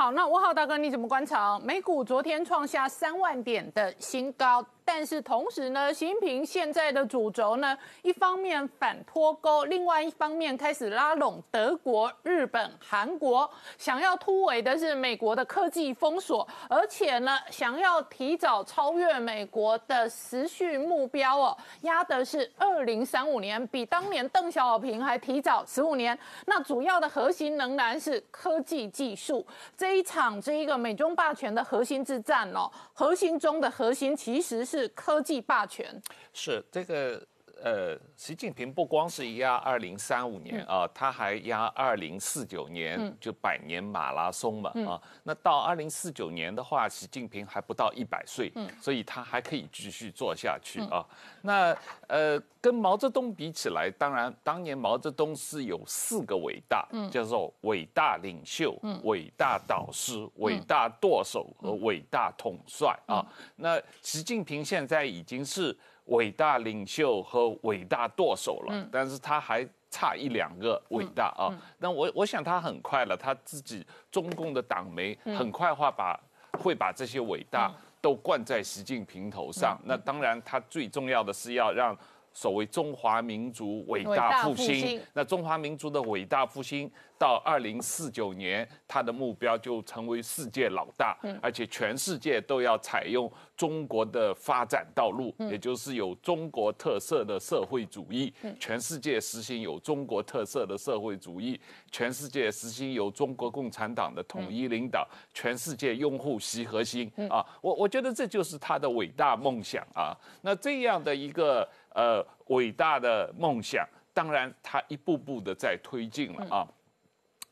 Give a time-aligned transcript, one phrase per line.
[0.00, 1.58] 好，那吴浩大哥你怎么观察？
[1.58, 4.64] 美股昨天创下三万点的新高。
[4.90, 26.18] 但是同时呢，习近平现在的主轴呢，一方面反脱钩，另外一方面开始拉拢德国、日本、韩国，想要突围的是美国的科技封锁，而且呢，想要提早超越美国的时序目标哦，压的是二零三五年，比当年邓小平还提早十五年。
[26.46, 29.46] 那主要的核心仍然是科技技术。
[29.76, 34.77] 这一场这一个美中霸权的核心之战哦，核心中的核心其实是。
[34.78, 36.00] 是科技霸权，
[36.32, 37.26] 是这个
[37.62, 45.00] 呃，习近平不光是压二零三五年啊，他还压二零四九年，就百年马拉松嘛啊。
[45.24, 51.04] 那到二零四九年的话，习近平还不到一百岁，所以他还可以继续做下去啊。
[51.42, 51.76] 那
[52.06, 63.26] 呃，跟毛泽东比起来，当然当年毛泽东是有四个伟大，叫做伟大领袖、伟大导师、伟大舵手和伟大统帅啊。
[63.56, 65.76] 那习近平现在已经是。
[66.08, 71.48] 伟大领袖和伟大舵手了，但是他还差一两个伟大啊。
[71.78, 76.18] 那我我想他很快了，他自己中共的党媒很快话把
[76.58, 79.78] 会把这些伟大都灌在习近平头上。
[79.84, 81.96] 那当然，他最重要的是要让。
[82.38, 111.68] 所谓中华民族伟大复兴，那中华民族的伟大复兴到二零四九年，它的目标就成为世界老大，而且全世界都要采用中国的发展道路，也就是有中国特色的社会主义，全世界实行有中国特色的社会主义，全世界实行有中国共产党的统一领导，全世界拥护习核心啊，我我觉得这就是他的伟大梦想啊，那这样的一个。
[111.98, 116.64] 呃，伟大的梦想，当然它一步步的在推进了啊。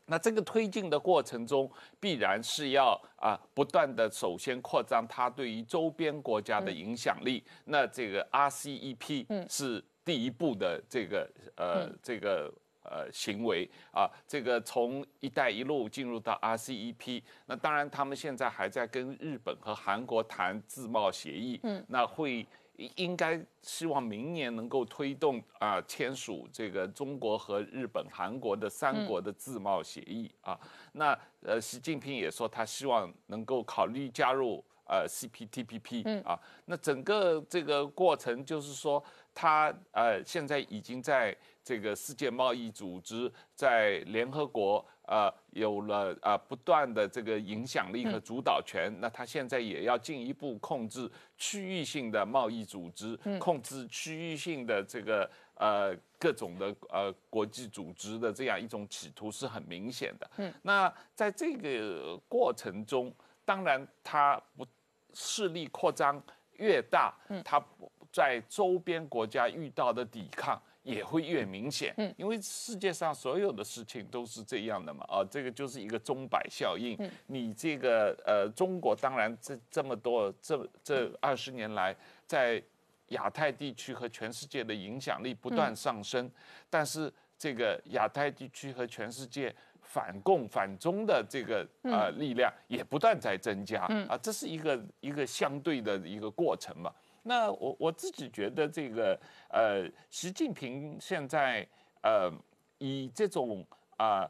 [0.05, 7.43] 那这个推进的过程中，必然是要啊，不断的首先扩张它对于周边国家的影响力。
[7.65, 12.49] 那这个 RCEP 是第一步的这个呃这个
[12.83, 14.09] 呃行为啊。
[14.25, 21.59] 这个从“一带一路”进入到 RCEP，那当然他们现在还在跟日本和韩国谈自贸协议。
[21.63, 22.47] 嗯，那会。
[22.95, 30.59] 应该希望明年能够推动啊签署这个中国和日本、韩国的三国的自贸协议啊。
[30.93, 36.39] 那呃，习近平也说他希望能够考虑加入呃 CPTPP 啊。
[36.65, 44.85] 那整个这个过程就是说，他呃现在已经在这个世界贸易组织、在联合国。
[45.07, 60.29] 呃，有了啊，不断的这个影响力和主导权，那他现在也要进一步控制区域性的贸易组织，控制区域性的这个呃各种的呃国际组织的这样一种企图是很明显的。
[60.35, 63.13] 嗯，那在这个过程中，
[63.45, 64.67] 当然他不
[65.13, 66.21] 势力扩张
[66.57, 67.63] 越大，他
[68.11, 70.61] 在周边国家遇到的抵抗。
[70.87, 76.95] 也会越明显，嗯，因为世界上所有的事情都是这样的嘛，啊，这个就是一个钟摆效应。
[76.99, 81.93] 嗯，你这个呃，中国当然这这么多这这二十年来，
[82.25, 82.63] 在
[83.09, 86.31] 亚太地区和全世界的影响力不断上升，
[86.69, 96.89] 但是这个亚太地区和全世界反共反中的这个呃力量也不断在增加，啊，这是一个一个相对的一个过程嘛。
[97.27, 101.67] 那我我自己觉得这个呃，习近平现在
[102.01, 102.31] 呃
[102.77, 103.65] 以这种
[103.97, 104.29] 啊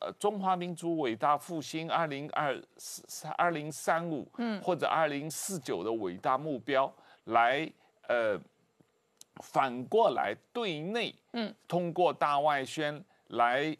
[0.00, 6.92] 呃中华民族伟大复兴二零二四二零三五嗯或者二零四九的伟大目标
[7.24, 7.70] 来
[8.08, 8.40] 呃
[9.42, 13.76] 反过来对内嗯通过大外宣来。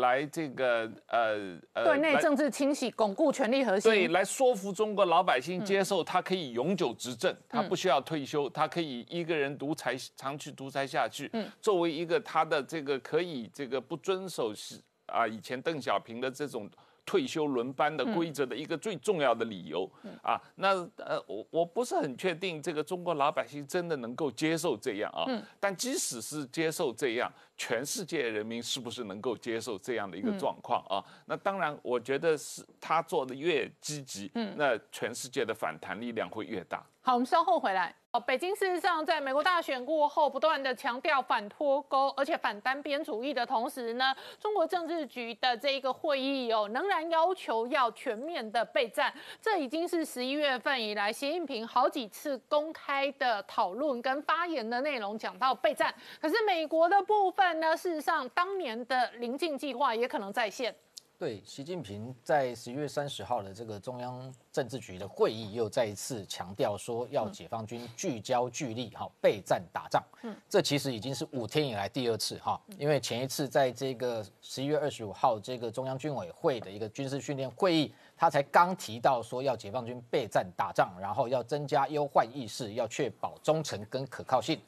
[0.00, 3.90] 来这个呃呃，对内政治清洗，巩固权力核心。
[3.90, 11.30] 对，来说服中国老百姓接受他可以永久执政，他不需要退休，他可以一个人独裁长期独裁下去。
[11.32, 16.68] 嗯，作为一个他的这个可以这个不遵守是啊以前邓小平的这种。
[17.10, 19.90] 退休轮班的规则的一个最重要的理由
[20.22, 20.68] 啊，那
[20.98, 25.26] 呃，我我不是很确定这个中国老百姓真的能够接受这样啊。
[25.58, 31.04] 但即使是接受这样，全世界人民是不是能够接受这样的一个状况啊？
[31.26, 36.86] 那当然，我觉得是他做的越积极，那全世界的反弹力量会越大。
[37.00, 37.92] 好，我们稍后回来。
[38.18, 49.12] 北京事实上在美国大选过后，不断的强调反脱钩，而且反单边主义的同时呢，中国政治局的这一个会议哦，仍然要求要全面的备战。
[49.40, 55.94] 这已经是十一月份以来，习近平好几次公开的讨论跟发言的内容讲到备战。
[56.20, 60.74] 可是美国的部分呢，事实上当年的临近计划也可能再现。
[61.20, 70.02] 对，习近平在十一月三十号的这个中央政治局的会议，又再一次强调说，要解放军聚焦聚力，哈，备战打仗。
[70.22, 84.58] 嗯，这其实已经是五天以来第二次哈，因为前一次在这个十一月二十五号这个中央军委会的一个军事训练会议，他才刚提到说要解放军备战打仗，然后要增加忧患意识，要确保忠诚跟可靠性。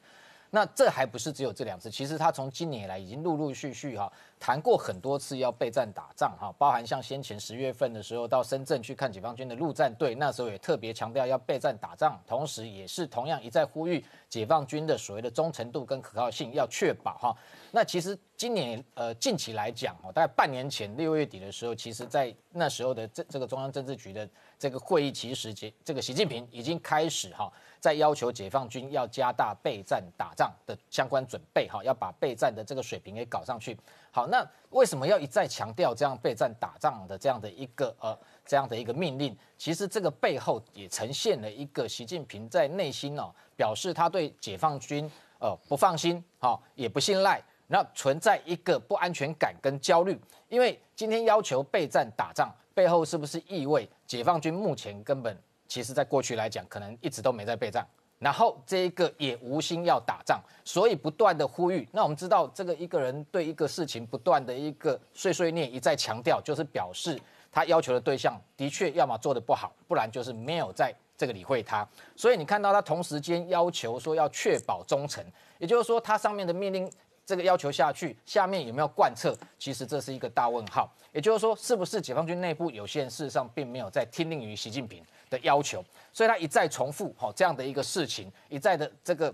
[0.55, 17.35] 那这还不是只有这两次，其实他从今年以来已经陆陆续续哈谈过很多次要备战打仗哈，包含像先前十月份的时候到深圳去看解放军的陆战队，那时候也特别强调要备战打仗，同时也是同样一再呼吁解放军的所谓的忠诚度跟可靠性要确保哈。
[17.71, 24.29] 那其实今年呃近期来讲哦，大概半年前六月底的时候，其实在那时候的这这个中央政治局的
[24.59, 27.51] 这个会议，其实解这个习近平已经开始哈。
[27.83, 33.77] 在要求解放军要加大备战打仗的相关准备，哈，要把备战的这个水平给搞上去。
[34.09, 39.37] 好，那为什么要一再强调这样备战打仗的这样的一个呃这样的一个命令？
[39.57, 50.17] 其实这个背后也呈现了一个习近平在内心哦表示他对解放军呃不放心，哈，也不信赖，那存在一个不安全感跟焦虑。
[50.47, 55.37] 因为今天要求备战打仗背后是不是意味解放军目前根本？
[55.67, 57.85] 其实，在过去来讲，可能一直都没在备战，
[58.19, 61.87] 然后这一个也无心要打仗，所以不断的呼吁。
[61.91, 67.19] 那我们知道，这个一个人对一个事情不断的一个碎碎念，一再强调，就是表示
[67.51, 71.87] 他要求的对象的确要么做的不好，不然就是没有在这个理会他。
[72.15, 75.23] 所以你看到他同时间要求说要确保忠诚，
[75.57, 76.91] 也就是说，他上面的命令
[77.25, 79.35] 这个要求下去，下面有没有贯彻？
[79.57, 80.91] 其实这是一个大问号。
[81.11, 85.03] 也就是说，是不是解放军内部有些人事实上并没有在听令于习近平？
[85.29, 89.33] 的要求，所以他一再重复哈这样的一个事情，一再的这个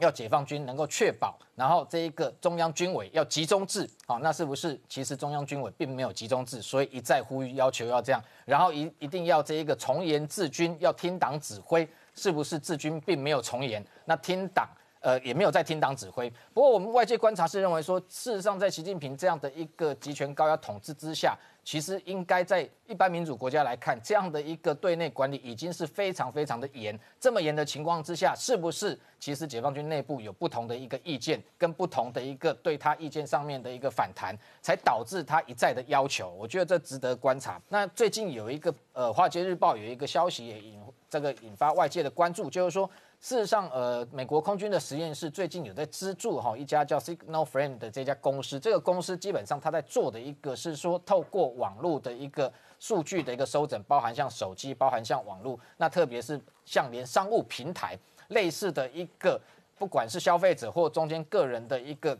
[0.00, 14.68] 要解放军能够确保，然后这一个中央军委要集中制，好，那是不是其实中央军委并没有集中制，所以一再呼吁要求要这样，然后一一定要这一个从严治军，要听党指挥，是不是治军并没有从严，那听党
[15.06, 16.28] 呃也没有在听党指挥。
[16.52, 21.38] 不过我们外界观察是认为说，事实上在习近平这样的一个集权高压统治之下。
[21.66, 26.96] 其实应该在一般民主国家来看，这样的一个对内管理已经是非常非常的严。
[27.18, 34.32] 这么严的情况之下，是不是其实解放军内部有不同的一个意见，跟不同的一个对他意见上面的一个反弹，
[34.62, 36.30] 才导致他一再的要求？
[36.38, 37.60] 我觉得这值得观察。
[37.68, 42.88] 那最近有一个呃，《华尔街日报》有一个消息也引这个引发外界的关注，就是说。
[43.18, 48.60] 事实上，呃，美国空军的实验室最近有在资助哈一家叫 Signal Frame 的这家公司。
[48.60, 57.98] 这个公司基本上它在做的一个是说，透过网络的一个数据的一个收整，包含像手机，包含像网络，那特别是像连商务平台
[58.28, 59.40] 类似的一个，
[59.78, 62.16] 不管是消费者或中间个人的一个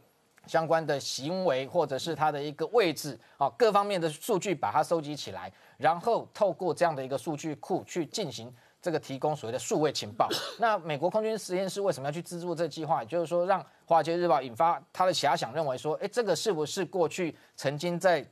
[0.46, 8.52] 相关的行为，或者是它的一个位置啊，各方面的数据把它收集起来，然后透过这样的一个数据库去进行。
[8.86, 10.28] 这个提供所谓的数位情报，
[10.60, 13.02] 那美国空军实验室为什么要去资助这个计划？
[13.02, 18.24] 也就是说，让华尔街日报引发他的遐想，认为说，哎，这个是不是过去曾经在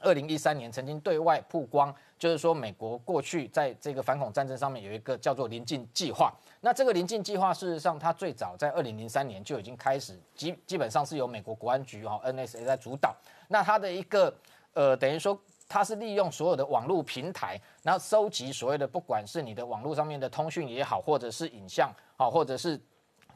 [0.00, 1.94] 二零一三年曾经对外曝光？
[2.18, 6.32] 就是说，美国过去在这个反恐战争上面有一个叫做“临近计划”。
[6.62, 13.14] 那这个“临近计划”事实上，它最早在二零零三年就已经开始，基基本上是由美国国安局哈 NSA 在主导。
[13.48, 14.34] 那它的一个
[14.72, 15.38] 呃，等于说。
[15.68, 22.80] 它是利用所有的网络平台，然后收集所谓的不管是你的网络上面的通讯也好，或者是影像好，或者是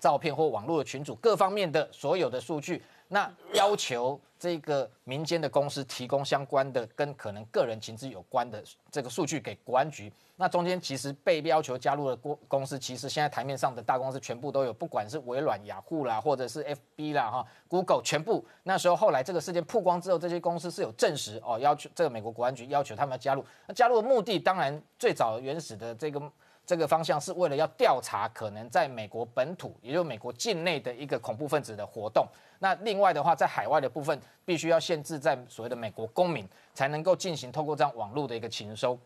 [0.01, 4.19] 照片或网络的群组各方面的所有的数据，那要求。
[4.43, 26.21] 这个民间的公司提供相关的跟可能个人情资有关的这个数据给国安局，那中间其实被要求加入的公公司，其实现在台面上的大公司全部都有，不管是微软、雅虎啦，或者是 FB 啦、哈 Google，全部那时候后来这个事件曝光之后，这些公司是有证实哦，要求这个美国国安局要求他们要加入，那加入的目的当然最早原始的这个。
[26.65, 32.27] 这个方向是为了要调查可能在美国本土，也就是美国境内的一个恐怖分子的活动。
[32.61, 38.99] 那另外的话，在海外的部分，必须要限制在所谓的美国公民才能够进行透过这样网络的一个情收。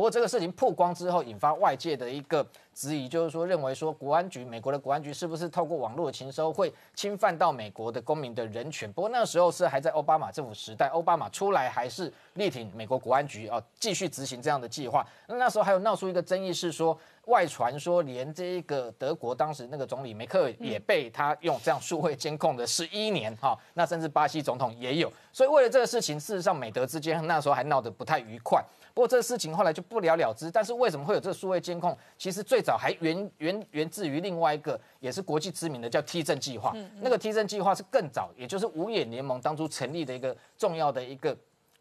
[0.00, 2.42] 不过这个事情曝光之后，引发外界的一个
[2.72, 8.90] 质疑，就是说认为说国安局，美国的国安局是不是透过网络的情收会侵犯到美国的公民的人权？
[8.90, 15.06] 不过那时候是还在奥巴马政府时代，奥巴马出来还是力挺美国国安局啊，继续执行这样的计划。
[15.26, 25.12] 那那时候还有闹出一个争议是说，外传说连这一个德国当时那个总理梅克尔也被他用这样数位监控的十一年哈，那甚至巴西总统也有。
[25.30, 28.64] 所以为了这个事情，事实上美德之间那时候还闹得不太愉快。
[29.00, 30.50] 不过这个事情后来就不了了之。
[30.50, 31.96] 但是为什么会有这个数位监控？
[32.18, 36.76] 其实最早还源源源自于另外一个也是国际知名的叫 T 证计划。
[37.00, 41.34] 那个 T 证计划是更早，也就是五眼联盟当初成立的一个重要的一个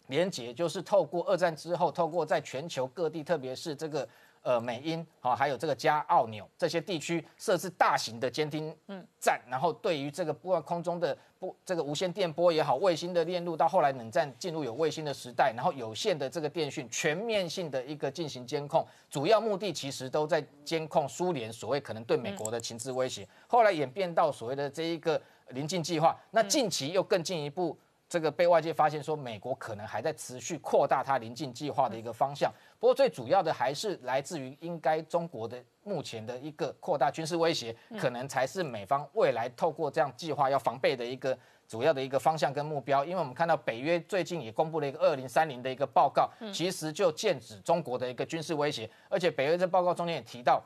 [0.08, 4.08] 连接，就是透过二战之后，透过在全球各地，特别是这个。
[4.42, 8.74] 呃，美英好，还有这个加澳纽这些地区设置大型的监听
[9.20, 27.78] 站，然后对于这个不管空中的不这个无线电波也好，卫星的链路，到后来冷战进入有卫星的时代，然后有线的这个电讯全面性的一个进行监控，主要目的其实都在监控苏联所谓可能对美国的情资威胁，后来演变到所谓的这一个临近计划，那近期又更进一步。
[28.12, 32.52] 这个被外界发现说，美国可能还在持续扩大它临近计划的一个方向。
[32.80, 43.04] 不过最主要的还是来自于，应该中国的目前的一个扩大军事威胁，可能才是美方未来透过这样计划要防备的一个主要的一个方向跟目标。
[43.04, 48.90] 因为我们看到北约最近也公布了一个二零三零的一个报告，其实就剑指中国的一个军事威胁。
[49.10, 50.64] 而且北约这报告中间也提到，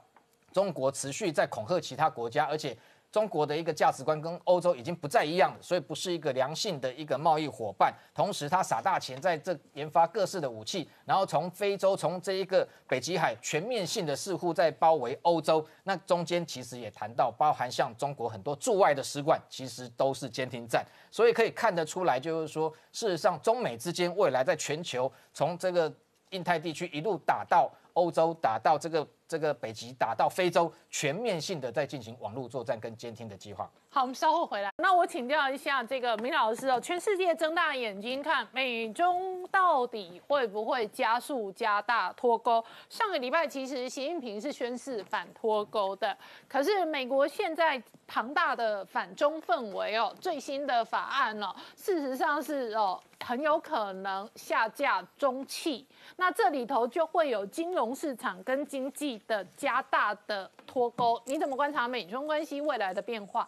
[0.52, 2.78] 中国持续在恐吓其他国家，而且。
[3.14, 7.94] 中国的一个价值观跟欧洲已经不再一样，所以不是一个良性的一个贸易伙伴。
[8.12, 15.64] 同时，他撒大钱在这研发各式的武器，然后从非洲、从这一个北极海全面性的似乎在包围欧洲。
[15.84, 20.84] 那中间其实也谈到，包含像中国很多驻外的使馆，其实都是监听站。
[21.12, 25.94] 所以可以看得出来，就是说，事实上，中美之间未来在全球从这个
[26.32, 29.08] 印太地区一路打到欧洲，打到这个。
[29.26, 33.68] 这个北极打到非洲，全面性的在进行网络作战跟监听的计划。
[33.90, 34.72] 好，我们稍后回来。
[34.78, 42.64] 那我请教一下这个明老师哦，全世界睁大眼睛看美中到底会不会加速加大脱钩？
[42.90, 46.16] 上个礼拜其实习近平是宣誓反脱钩的，
[46.48, 55.88] 可是美国现在庞大的反中氛围哦，最新的法案哦，事实上是哦很有可能下架中企。
[56.18, 59.20] 那这里头就会有金融市场跟经济。
[59.26, 63.48] 的加大的脱钩，你怎么观察美中关系未来的变化？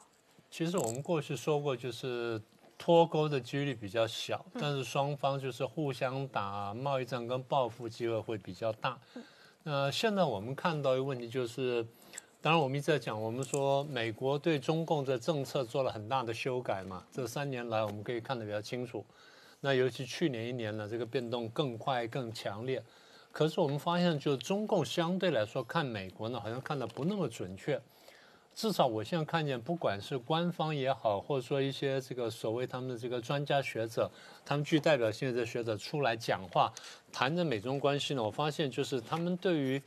[0.49, 2.41] 其实我们过去说过，就是
[2.77, 8.97] 脱钩的几率比较小，但是双方就是互相打贸易战跟报复机会会比较大。
[9.63, 11.85] 那现在我们看到一个问题就是，
[12.39, 19.05] 当然我们一直在讲，我们说美国对中共的政策做了很大的修改嘛，这三年来我们可以看得比较清楚。
[19.59, 22.81] 那尤其去年一年呢，这个变动更快更强烈。
[23.35, 27.77] 可是我们发现，就中共相对来说看美国呢，好像看的不那么准确。
[28.53, 34.09] 至少我现在看见，不管是官方也好，或者说一些这个所谓他们的这个专家学者，
[34.45, 36.71] 他们具代表性的学者出来讲话，
[37.11, 39.83] 谈的美中关系呢，我发现就是他们对于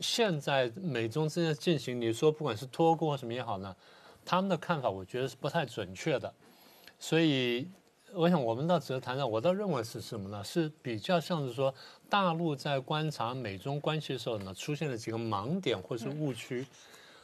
[0.00, 3.76] 现在美中之间进行，你说不管是脱钩什么也好呢，
[4.24, 6.34] 他们的看法我觉得是不太准确的。
[6.98, 7.70] 所以，
[8.14, 10.42] 我想我们到只是谈上，我倒认为是什么呢？
[10.42, 11.72] 是比较像是说。
[12.08, 16.66] 大陆在观察美中关系的时候呢，出现了几个盲点或是误区。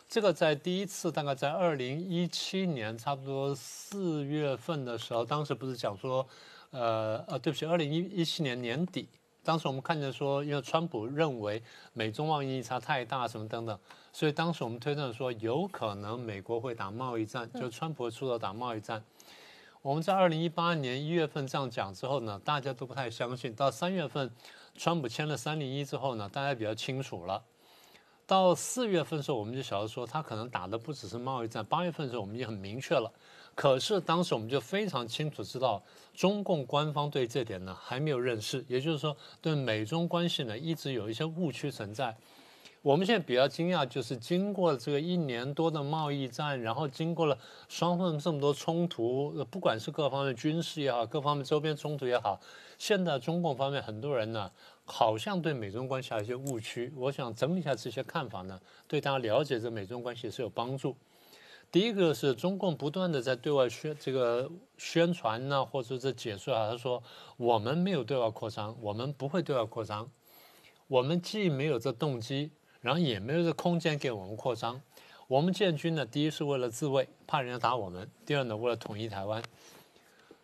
[0.09, 6.25] 这个在第一次大概在二零一七年差不多四月份的时候，当时不是讲说，
[6.71, 9.09] 呃呃，对不起，二零一一七年年底，
[9.43, 11.61] 当时我们看见说，因为川普认为
[11.93, 13.77] 美中贸易逆差太大什么等等，
[14.13, 19.03] 所以当时我们推断说，有可能美国会打贸易战，就川普会出手打贸易战。
[19.87, 23.55] 我们在二零一八年一月份这样讲之后呢，大家都不太相信。
[23.55, 24.29] 到三月份，
[24.77, 27.41] 川普签了三零一之后呢，大家比较清楚了。
[28.27, 31.65] 到四月份的时候，我们就晓得说他可能打的不只是贸易战。
[31.65, 33.09] 八月份的时候，我们已经很明确了。
[33.55, 35.81] 可是当时我们就非常清楚知道，
[36.13, 42.17] 中共官方对这点呢还没有认识，也就是说，对美中关系呢一直有一些误区存在。
[42.87, 47.37] 我们现在比较惊讶，就是经过这个一年多的贸易战，然后经过了
[47.69, 52.41] 双方这么多冲突，不管是各方面军事也好，各方面周边冲突也好，
[52.79, 54.49] 现在中共方面很多人呢，
[54.85, 56.93] 好像对美中关系有一些误区。
[56.97, 60.95] 我想整理一下这些看法呢，对大家了解这美中关系是有帮助。
[61.73, 67.03] 第一个是中共不断的在对外宣这个宣传呢，或者是解说啊，他说
[67.37, 70.09] 我们没有对外扩张，我们不会对外扩张，
[70.87, 72.53] 我们既没有这动机。
[72.87, 74.81] 然后也没有这空间给我们扩张。
[75.27, 79.43] 我们建军呢，第一是为了自卫，怕人家打我们；第二呢，为了统一台湾。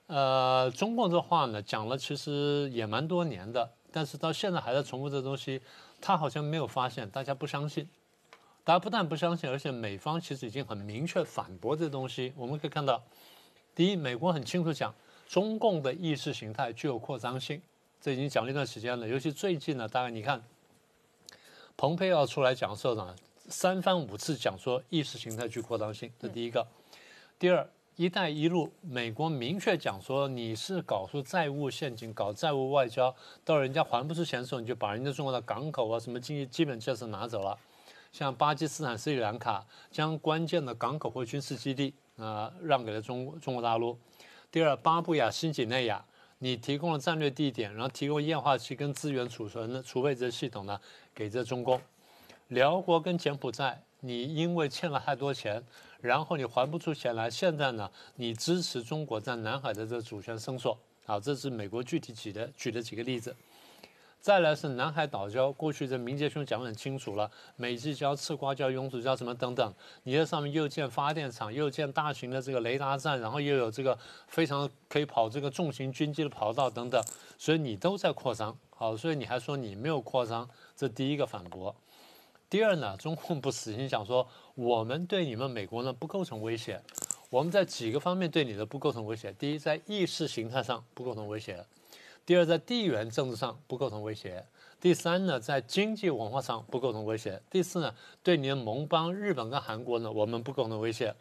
[0.09, 5.61] 呃，中共这话呢讲了，其实也蛮多年的，但是到现在还在重复这东西，
[6.01, 7.89] 他好像没有发现，大家不相信。
[8.65, 12.33] 大家不但不相信，而且美方其实已经很明确反驳这东西。
[12.37, 13.01] 我们可以看到，
[13.77, 14.93] 第一，美国很清楚讲，
[15.29, 17.63] 中共的意识形态具有扩张性，
[18.01, 19.07] 这已经讲了一段时间了。
[19.07, 20.43] 尤其最近呢，大概你看。
[21.83, 23.13] 蓬佩奥出来讲的时候呢，
[23.49, 26.65] 三番五次讲说意识形态具扩张性，这第一个。
[27.41, 33.13] 第二，一带一路，美国明确讲说你是搞出债务陷阱，搞债务外交，
[33.45, 37.59] 到人家还不出钱的时候，你就把人家中国的港口啊，什么经济基本设施拿走了，
[38.13, 43.99] 像巴基斯坦、斯里兰卡，将关键的港口或军事基地啊让给了中中国大陆。
[44.53, 46.05] 第二，巴布亚新几内亚。
[46.45, 50.81] 你提供了战略地点，然后提供液化气跟资源储存的储备这系统呢，
[51.15, 51.81] 给这中共。
[52.49, 55.63] 辽国跟柬埔寨，你因为欠了太多钱，
[56.01, 63.37] 然后你还不出钱来，现在呢，你支持中国在南海的这主权伸缩，好，这是美国具体举的举的几个例子。
[64.23, 69.75] 再来是南海岛礁，过去这明杰兄讲得很清楚了，美济礁、赤瓜礁、永暑礁什么等等，
[70.05, 73.99] 你在上面又建发电厂，又建大型的这个雷达站，然后又有这个
[74.29, 77.03] 非常可以跑这个重型军机的跑道等等，
[77.37, 81.75] 所以你都在扩张，好，所以你还说你没有扩张，这第一个反驳。
[82.49, 86.81] 第二呢，中共不死心想说，我们对你们美国呢不构成威胁，
[87.29, 89.33] 我们在几个方面对你的不构成威胁。
[89.33, 91.67] 第一，在意识形态上不构成威胁。
[92.25, 94.45] 第二，在地缘政治上不构成威胁；
[94.81, 101.15] 第三呢，在经济文化上不构成威胁；第四呢，对你的盟邦日本跟韩国呢，我们不构成威胁。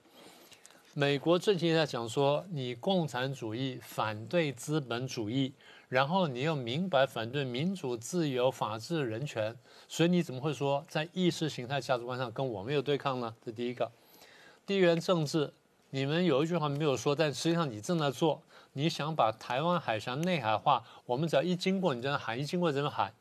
[0.93, 5.53] 美国最近在讲说，你共产主义反对资本主义，
[5.87, 9.55] 然后你又明白反对民主、自由、法治、人权，
[9.87, 13.33] 所以你怎么会说在意识形态价值观上跟我们有对抗呢？
[13.43, 13.89] 这第一个，
[14.65, 15.53] 地缘政治，
[15.91, 18.41] 你们有一句话没有说，但实际上你正在做。
[18.73, 23.13] 你想把台湾海峡内海化，我们只要一经过你这海，一经过这边海，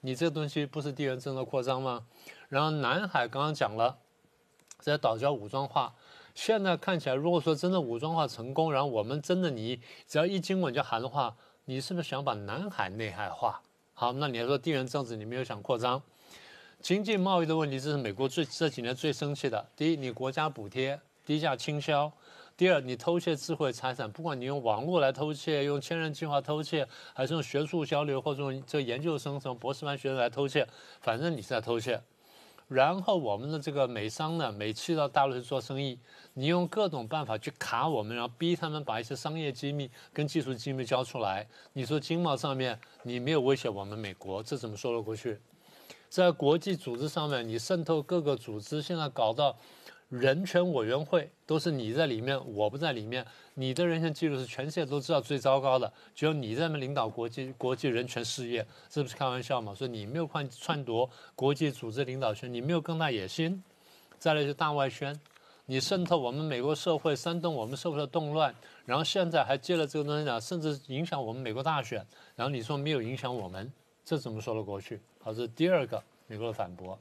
[0.00, 2.06] 你这东西不是地缘政治扩张吗？
[2.48, 3.98] 然后南海刚刚讲了，
[4.78, 5.94] 在岛礁武装化，
[6.34, 13.60] 现在看起来，如果说真的武装化成功，然后我们真的你只要一经过你就喊的话，你是不是想把南海内海化？
[13.92, 16.02] 好，那你还说地缘政治你没有想扩张，
[16.80, 19.68] 经济贸易的问题，这是美国最这几年最生气的。
[19.76, 22.10] 第一，你国家补贴低价倾销。
[22.56, 30.66] 第二，你偷窃智慧财产，不管你用网络来偷窃，用千人计划偷窃，还是用学术交流或者用这研究生、什么博士班学生来偷窃，
[31.02, 32.00] 反正你是在偷窃。
[32.68, 35.98] 然后我们的这个美商呢，美企到大陆去做生意，
[36.32, 41.46] 你用各种办法去卡我们，然后逼他们把一些商业机密跟技术机密交出来。
[41.74, 45.38] 你说经贸上面你没有威胁我们美国，这怎么说得过去？
[46.08, 49.54] 在国际组织上面，你渗透各个组织，现在搞到。
[50.08, 53.26] 人权委员会都是你在里面，我不在里面。
[53.54, 59.74] 你的人权记录是全世界都知道最糟糕的，只有你在那领导国际国际人权事业，这不是开玩笑吗？
[59.74, 63.62] 所以你没有篡篡夺国际组织领导权，你没有更大野心。
[64.18, 65.18] 再来就大外宣，
[65.66, 73.72] 你渗透我们美国社会，煽动我们社会的动乱，然后现在还借了这个东西呢，甚至影响我们美国大选，然后你说没有影响我们，
[74.04, 75.00] 这怎么说得过去？
[75.18, 76.96] 好，这是第二个美国的反驳。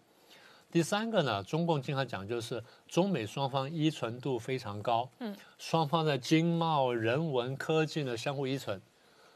[0.76, 8.82] 第三个呢，中共经常讲就是中美双方依存度非常高，嗯，双方的经贸、人文、科技呢相互依存。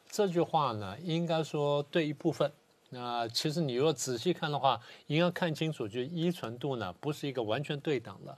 [0.10, 2.52] 这句话呢，应该说对一部分。
[2.90, 8.38] 那其实你若仔细看的话，应该看清楚，就依存度呢不是一个完全对等的。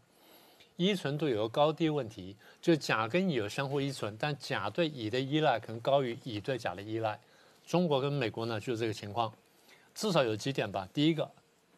[0.75, 7.19] 依存度有个高低问题，就甲跟乙有相互依存，但甲对乙的依赖可能高于乙对甲的依赖。
[7.65, 9.33] 中国跟美国呢就是这个情况，
[9.95, 10.87] 至少有几点吧。
[10.93, 11.27] 第一个，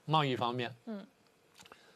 [0.03, 1.07] 贸易方面，嗯。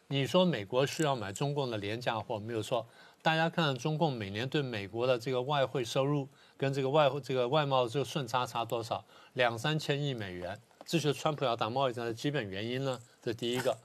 [0.09, 2.87] 你说美国需要买中共的廉价货没有错，
[3.21, 9.03] 大家看中共每年对美国的这个外汇收入跟这个外这个外贸这个顺差差多少？
[9.33, 12.97] 两三千亿美元，这就是川普要打贸易战的基本原因呢。
[13.21, 13.77] 这第一个。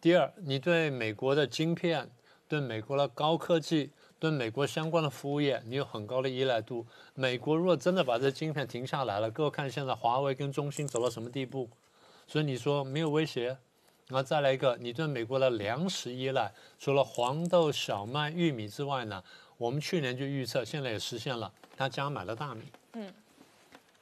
[0.00, 2.08] 第二，你对美国的晶片、
[2.46, 6.86] 对美国的高科技、对美国相关的服务业，你有很高的依赖度。
[7.14, 11.68] 美国如果真的把这晶片停下来了，各位看现在华为跟中兴走到什么地步？
[12.28, 13.58] 所以你说没有威胁？
[14.08, 19.22] 然后再来一个，你对美国的粮食依赖，除了黄豆、小麦、玉米之外呢？
[19.58, 22.62] 我们去年就预测，现在也实现了，他加买了大米。
[22.92, 23.10] 嗯，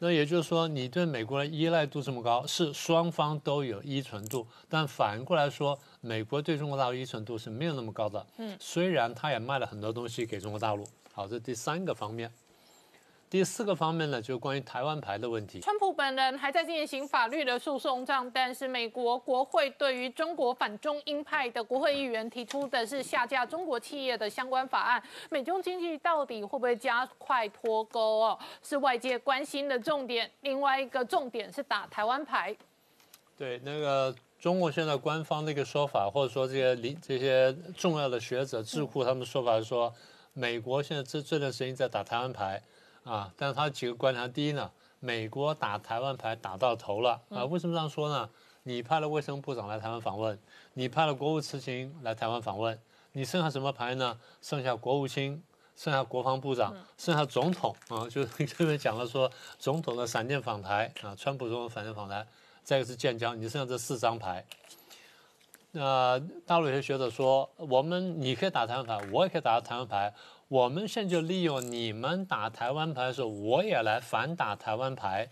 [0.00, 8.26] 那也就是说，你对美国的依赖度这么高，是双方都有依存度，但反过来说，美国对中国大陆依存度是没有那么高的。
[8.38, 10.84] 嗯，虽然他也卖了很多东西给中国大陆。
[11.12, 12.28] 好，这第三个方面。
[13.34, 15.58] 第四个方面呢，就是关于台湾牌的问题。
[15.58, 25.02] 川普本人还在进行法律的诉讼上，但是美国国会对于中国反中鹰派的国会议员提出的是下架中国企业的相关法案。
[25.30, 28.38] 美中经济到底会不会加快脱钩哦？
[28.62, 30.30] 是外界关心的重点。
[30.42, 32.56] 另外一个重点是打台湾牌。
[33.36, 39.92] 对，那个中国现在官方的一个说法，或者说这些理这些重要的学者智库他们的说法是说，
[40.34, 42.62] 美国现在这这段时间在打台湾牌。
[43.04, 48.28] 啊，但是他几个观察，第一呢，美国打台湾牌打到头了啊，为什么这样说呢？
[48.66, 50.38] 你派了卫生部长来台湾访问，
[50.72, 52.80] 你派了国务次卿来台湾访问，
[53.12, 54.18] 你剩下什么牌呢？
[54.40, 55.42] 剩下国务卿，
[55.76, 62.26] 剩下国防部长，剩下总统啊，就是这边讲了说总统的闪电访台啊，川普总统闪电访台，
[62.62, 64.42] 再一个是建交，你剩下这四张牌。
[65.72, 70.14] 那大陆有些学者说，我们你可以打台湾牌，我也可以打台湾牌。
[70.54, 75.28] 我们现在就利用你们打台湾牌的时候，我也来反打台湾牌。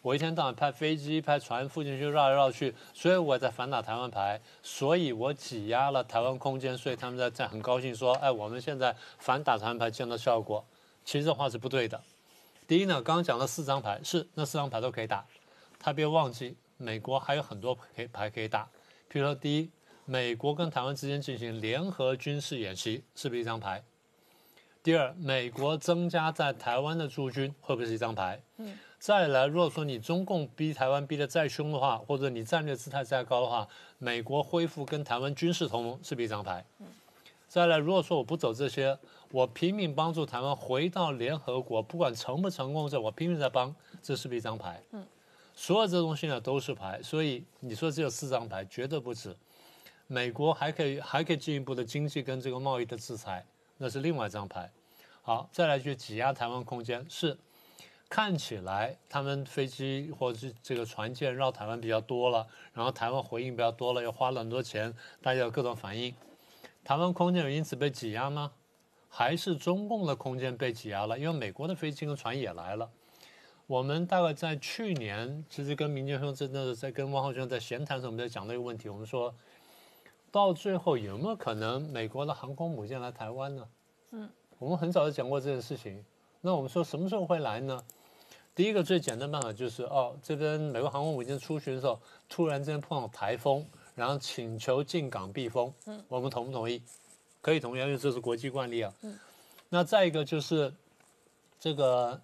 [0.00, 10.64] 我一天到晚派飞机、派船附近去绕来绕去，所以我在反打台湾牌，所以我挤压了台湾空间，所以他们在在很高兴说，哎，我们现在反打台湾牌见到效果。
[11.04, 12.00] 其实这话是不对的。
[12.68, 15.26] 第一呢，刚刚讲了四张牌，是那四张牌都可以打，
[15.80, 18.62] 他别忘记美国还有很多可以牌可以打。
[19.10, 19.68] 譬如说，第一，
[20.04, 23.82] 美国跟台湾之间进行联合军事演习，是不是一张牌？
[24.82, 28.42] 第二，美国增加在台湾的驻军，会不会是一张牌？
[28.56, 28.78] 嗯。
[28.98, 33.66] 再来，如果说你中共逼台湾逼得再凶的话，或者你战略姿态再高的话，
[33.98, 36.64] 美国恢复跟台湾军事同盟是不是一张牌？
[36.80, 36.86] 嗯
[37.48, 38.96] 再来，如果说我不走这些，
[39.32, 44.80] 我拼命帮助台湾回到联合国，不管成不成功，这我拼命在帮，这是不是一张牌？
[44.92, 45.04] 嗯，
[45.52, 49.36] 所有这东西呢都是牌，所以你说只有四张牌，绝对不止。
[50.06, 53.44] 美国还可以还可以进一步的经济跟这个贸易的制裁，
[53.80, 54.70] 那是另外一张牌。
[55.22, 57.36] 好，再来去挤压台湾空间是。
[58.08, 66.12] 看起来他们飞机或者是这个船舰绕台湾比较多了，然后台湾回应比较多了，又花了很多钱，大家有各种反应。
[66.82, 68.50] 台湾空间有因此被挤压吗？
[69.08, 71.16] 还是中共的空间被挤压了？
[71.16, 72.90] 因为美国的飞机和船也来了。
[73.68, 78.88] 我们大概在去年，其实跟民间兄真的在跟汪浩兄在闲谈的时候，我们在讲那个问题。
[78.88, 79.32] 我们说
[80.30, 83.68] 到最后有没有可能美国的航空母舰来台湾呢？
[84.12, 86.04] 嗯，我们很早就讲过这件事情。
[86.40, 87.82] 那我们说什么时候会来呢？
[88.54, 93.64] 第一个最简单办法就是哦，这边美国航空母舰出巡的时候，突然之间碰到台风，
[93.94, 95.72] 然后请求进港避风。
[95.86, 96.82] 嗯，我们同不同意？
[97.40, 98.92] 可以同意，因为这是国际惯例啊。
[99.02, 99.18] 嗯，
[99.68, 100.72] 那再一个就是
[101.58, 102.20] 这个，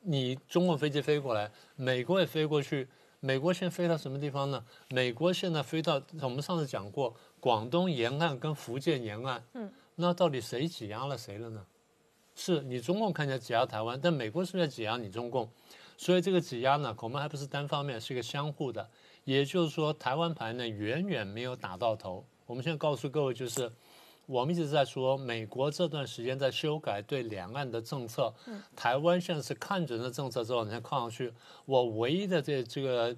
[0.00, 2.86] 你中国飞机飞过来，美国也飞过去，
[3.20, 4.64] 美国现在飞到什么地方呢？
[4.90, 9.42] 美国现在飞到我们上次讲过，广东沿岸跟福建沿岸。
[9.54, 11.66] 嗯，那到底谁挤压了谁了呢？
[12.36, 15.50] 是你中共看起来挤压台湾，但美国是不是在挤压你中共？
[15.96, 18.88] 所以这个挤压呢，恐怕还不是单方面，是一个相互的。
[19.24, 22.24] 也就是说，台湾牌呢远远没有打到头。
[22.46, 23.70] 我们现在告诉各位，就是
[24.28, 28.30] 我们一直在说，美国这段时间在修改对两岸的政策。
[28.76, 31.32] 台湾现在是看准了政策之后，你看看上去，
[31.64, 33.16] 我唯一的这这个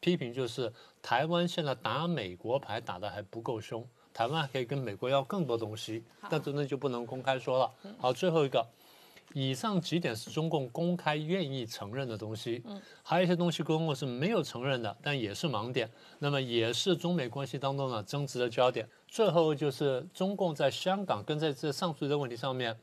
[0.00, 0.70] 批评就是，
[1.00, 3.82] 台湾现在打美国牌打的还不够凶。
[4.12, 7.72] 台湾可以跟美国要更多东西，但真的就不能公开说了。
[7.96, 8.62] 好，最后一个，
[9.32, 18.86] 以上几点是中共公开愿意承认的东西，嗯，还有一些东西中共是没有承认的，但也是盲点，那么也是中美关系当中的争执的焦点。
[19.10, 22.78] 最后就是中共在香港跟在这上述的问题上面，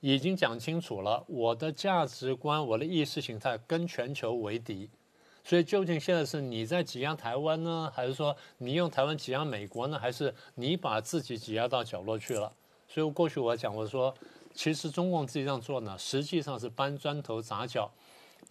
[0.00, 4.90] 已经讲清楚了，我的价值观、我的意识形态跟全球为敌。
[5.42, 12.52] 所以究竟现在是你在挤压台湾呢，还是说你用台湾挤压美国呢，还是你把自己挤压到角落去了？
[12.86, 14.14] 所以过去我讲过说，
[14.52, 17.90] 其实中共自己这样做呢，实际上是搬砖头砸脚。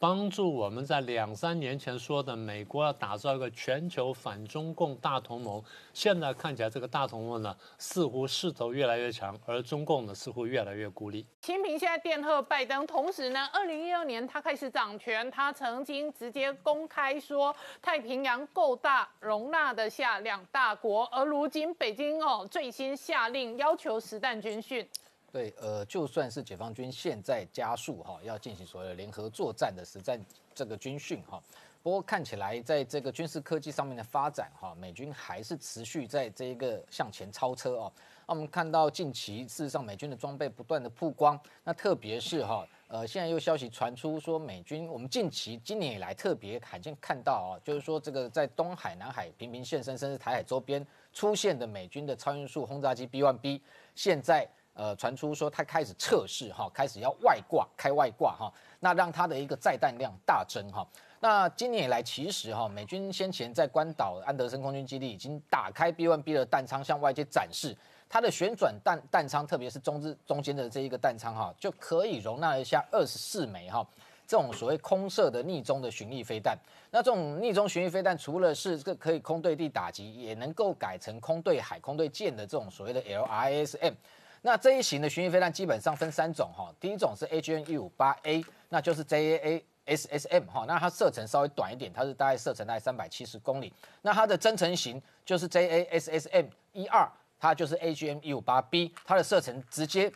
[0.02, 11.24] 帮助我们在两三年前说的美国要打造一个全球反中共大同盟，现在看起来这个大同盟呢似乎势头越来越强，而中共呢似乎越来越孤立。
[11.42, 24.84] 清平现在电贺拜登，同时呢，二零一二年他开始掌权，他曾经直接公开说太平洋够大，容纳得下两大国，而如今北京哦最新下令要求实弹军训。
[25.32, 30.20] 对，呃，就算是解放军现在加速哈，要进行所谓的联合作战的实战
[30.54, 31.42] 这个军训哈，
[31.82, 37.92] 不过看起来在这个军事科技上面的发展哈，美军还是持续在这一个向前超车哦。
[38.28, 53.62] 那我们看到近期事实上美军的装备不断的曝光，那特别是哈，呃，现在又消息传出说美军，我们近期今年以来特别罕见看到啊，就是说这个在东海、南海频频现身，甚至台海周边出现的美军的超音速轰炸机 B1B，
[53.96, 54.46] 现在。
[54.74, 60.88] 呃，传出说他开始测试哈，开始要外挂开外挂哈，那让他的一个载弹量大增哈。
[61.20, 67.78] 那今年以来，其实哈，美军先前在关岛安德森空军基地已经打开 B1B 的弹仓，向外界展示
[68.10, 73.86] 它的旋转弹弹仓，特别是中之中间的这一个弹仓哈，就可以容纳一下二十四枚哈
[74.26, 76.58] 这种所谓空射的逆中的巡弋飞弹。
[76.90, 83.94] 那这种逆中巡弋飞弹，除了是这可以空对地打击，也能够改成空对海、空对舰的这种所谓的 LRSM。
[84.42, 93.72] 那这一型的巡弋飞弹基本上分三种哈，第一种是 AGN 一五八 A，那就是 JAA SSM 哈，那它射程稍微短一点，它是大概射程大概三百七十公里。
[94.02, 97.08] 那它的增程型就是 JA SSM 一二，
[97.40, 100.12] 它就是 AGM 一五八 B，它的射程直接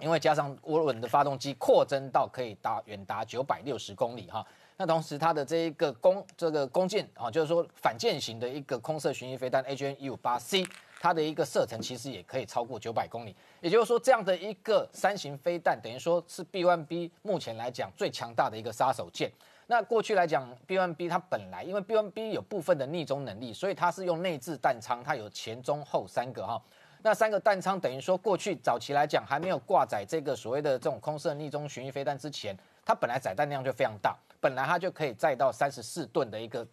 [0.00, 4.44] 因为加上涡轮的发动机扩增到可以达远达九百六十公里哈。
[4.76, 10.64] 那同时它的这一个弓这个弓箭啊，就是说反舰型的一个空射巡弋飞弹 AGM 一五八 C，
[11.00, 13.34] 它的一个射程其实也可以超过九百公里。
[13.60, 19.30] 也就是说，这样的一个三型飞弹，等于说是 B1B 目前来讲最强大的一个杀手锏。
[19.66, 26.60] 那过去来讲，B1B 它本来因为 B1B 有部分的逆中能力，所以它是用内置弹仓，它有前中后三个哈。
[27.02, 36.66] 那三个弹仓等于说过去早期来讲还没有挂载这个所谓的这种空射逆中巡弋飞弹之前，它本来载弹量就非常大，本来它就可以载到三十四吨的一个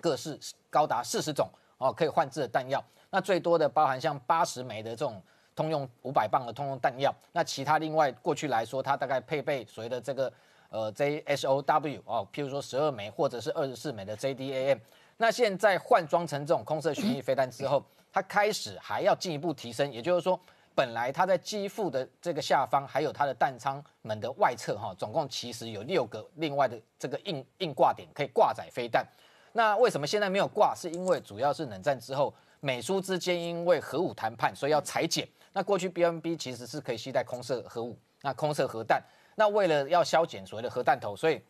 [0.00, 0.38] 各式
[0.68, 2.84] 高达四十种哦可以换置的弹药。
[3.10, 5.22] 那最多的包含像八十枚的这种
[5.54, 7.14] 通用五百磅的通用弹药。
[7.32, 10.32] 那其他另外过去来说，它大概配备所谓的这个。
[10.72, 14.78] 呃，JSOW 哦，譬如说十二枚或者是二十四枚的 JDAM，
[15.16, 20.38] 那现在换装成这种空射巡弋飞弹之后， 它开始还要进一步提升，也就是说，
[20.72, 29.04] 本来它在机腹的这个下方，还有它的弹仓门的外侧哈，总共其实有六个另外的这个硬硬挂点可以挂载飞弹。
[29.52, 30.72] 那为什么现在没有挂？
[30.72, 35.26] 是因为主要是冷战之后美苏之间因为核武谈判，所以要裁减。
[35.52, 39.02] 那过去 BMB 其实是可以携带空射核武，那空射核弹。
[39.34, 41.40] 那为了要削减所谓的核弹头，所以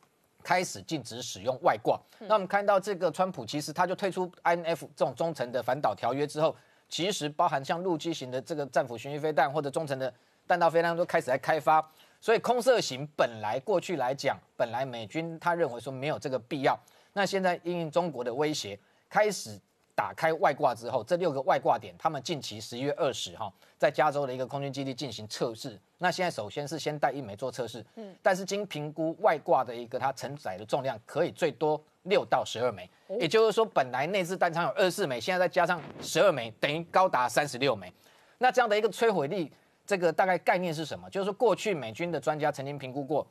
[0.42, 2.01] 开始禁止使用外挂。
[2.20, 6.55] 那我们看到这个川普其实他就退出 INF 这种中程的反导条约之后，
[6.88, 10.12] 其实包含像陆基型的这个战斧巡弋飞弹或者中程的
[10.46, 11.87] 弹道飞弹都开始在开发。
[12.20, 16.79] 所以空射型本来过去来讲，本来美军他认为说没有这个必要。
[17.12, 19.61] 那现在因为中国的威胁，开始。
[20.00, 25.78] 打开外挂之后，这六个外挂点，他们近期十一月二十号在加州的一个空军基地进行测试。
[25.98, 37.92] 那现在首先是先带一枚做测试，嗯，但是经评估外挂的一个它承载的重量可以最多六到十二枚，也就是说本来内置弹仓有二十四枚，现在再加上十二枚，等于高达三十六枚。
[38.38, 39.52] 那这样的一个摧毁力，
[39.84, 41.10] 这个大概概念是什么？
[41.10, 43.26] 就是说过去美军的专家曾经评估过，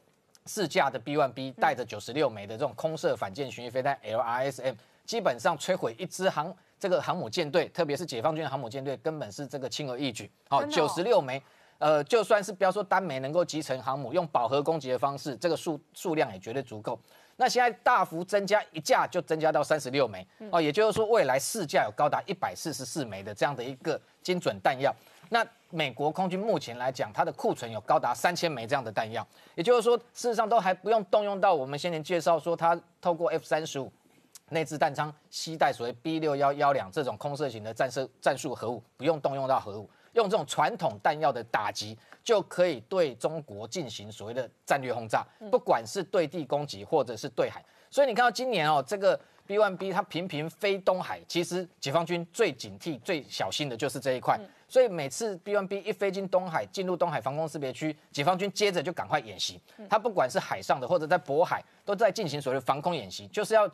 [0.46, 4.76] 四架的 B1B 带着九十六枚的这种空射反舰巡弋飞弹 LRSM。
[5.10, 10.30] 基本上摧毁一支航这个航母舰队，特别是解放军的航母舰队，根本是这个轻而易举。
[10.48, 11.42] 好，九十六枚，
[11.80, 17.00] 呃，就算是不要说单枚能够集成航母，用饱和攻击的方式，这个数数量也绝对足够。
[17.38, 20.24] 那现在大幅增加一架，就增加到三十六枚。
[20.52, 24.96] 哦，也就是说未来四架有高达一百四十四枚的这样的一个精准弹药。
[25.30, 33.92] 那美国空军目前来讲，它的库存有高达三千枚这样的弹药，也就是说事实上都还不用动用到我们先前介绍说它透过 F 三十五。
[34.52, 47.64] 内置弹仓携带所谓 B 六幺幺两这种空射型的战射战术核武，不用动用到核武，用这种传统弹药的打击，就可以对中国进行所谓的战略轰炸，不管是对地攻击或者是对海。
[47.90, 54.40] 所以你看到今年哦，这个 B one B 它频频飞东海，其实解放军最警惕、最小心的就是这一块。
[54.70, 59.60] 所以每次 B one B 一飞进东海，进入东海防空识别区，解放军接着就赶快演习。
[59.90, 63.70] 他不管是海上的或者在渤海，都在进行所谓的防空演习，就是要。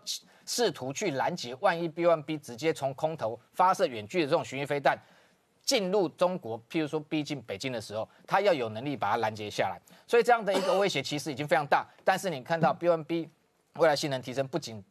[0.47, 4.95] 试图去拦截，万一 B1B 直接从空投发射远距的这种巡弋飞弹
[5.63, 9.81] 进入中国，譬如说逼近北京的时候，他要有能力把它拦截下来。
[10.05, 11.83] 所以这样的一个威胁其实已经非常大。
[12.03, 13.27] 但是你看到 B1B
[13.77, 14.83] 未来性能提升，不仅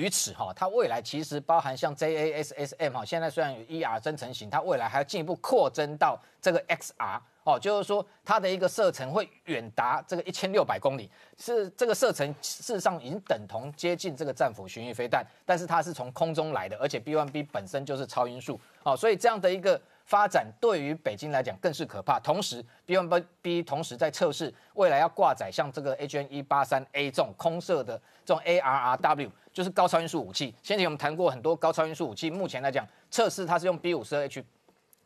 [0.00, 7.20] 于此哈，它未来其实包含像 JASSM 哈，现在虽然有 ER 增程型，它未来还要进一步扩增到这个 XR。
[7.42, 22.20] 哦，就是说它的一个射程会远达这个一千六百公里，是这个射程事实上已经等同接近这个战斧巡弋飞弹，但是它是从空中来的，而且 B1B 本身就是超音速，哦，所以这样的一个发展对于北京来讲更是可怕。
[22.20, 30.54] 同时，B1B 同时在测试未来要挂载像这个 HN 一八三 A 这种空射的这种 ARRW，就是高超音速武器。
[30.62, 34.42] 先前我们谈过很多高超音速武器，目前来讲测试它是用 B 五十二 H。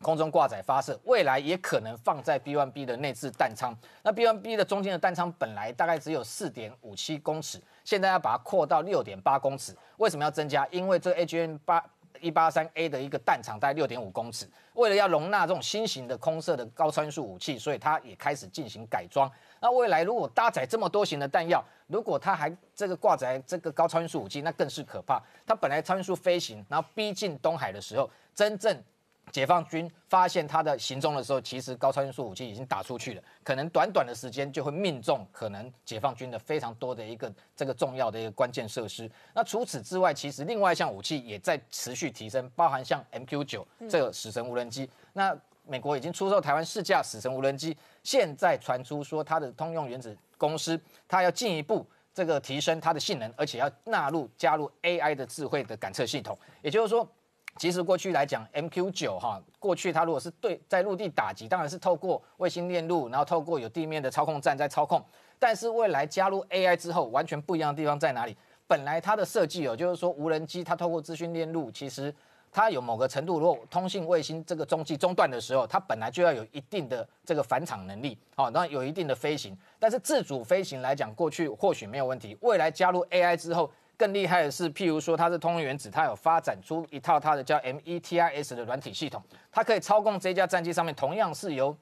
[0.00, 3.74] 空中挂载发射，未来也可能放在 B1B 的内置弹仓。
[4.02, 9.74] 那 B1B 的中间的弹仓本来大概只有四点五七公尺，现在要把它扩到六点八公尺。
[9.96, 10.64] 为什么要增加？
[10.70, 11.82] 因为这个 AGN 八
[12.20, 19.30] 一八三 A 的一个弹场大概六点五公尺，为了要容纳这种新型的空射的高超音速武器，所以它也开始进行改装。
[19.60, 25.22] 那未来如果搭载这么多型的弹药，如果它还这个挂载这个高超音速武器，那更是可怕。
[25.46, 28.82] 它本来超音速飞行，然后逼近东海的时候，真正
[29.30, 39.10] 解放军发现他的行踪的时候，其实高超音速武器已经打出去了，可能短短的时间就会命中可能解放军的非常多的一个这个重要的一个关键设施。
[39.34, 44.88] 那除此之外，其实另外一项武器也在持续提升，包含像 MQ 九这个死神无人机。
[45.12, 50.16] 那美国已经出售台湾试驾死神无人机，现在传出说它的通用原子
[50.48, 57.08] 公司，它要进一步这个提升它的性能，而且要纳入加入 AI 的智慧的感测系统，也就是说。
[57.56, 65.00] 其实过去来讲，MQ 九哈，过去它如果是对在陆地打击，当然是透过卫星链路，然后透过有地面的操控站在操控。
[65.38, 68.36] 但是未来加入 AI 之后，完全不一样的地方在哪里？
[68.66, 72.12] 本来它的设计哦，就是说无人机它透过资讯链路，其实
[72.54, 79.58] 它有某个程度，如果通信卫星这个中继中断的时候，它本来就要有一定的这个返场能力，好，那有一定的飞行。
[79.80, 91.76] 但是自主飞行来讲，过去或许没有问题，未来加入 AI 之后，更厉害的是，譬如说它是通用原子，它有发展出一套它的叫 METIS 的软体系统，它可以操控这架战机上面同样是由